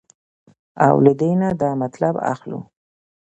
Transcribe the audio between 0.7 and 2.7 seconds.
او له دې نه دا مطلب اخلو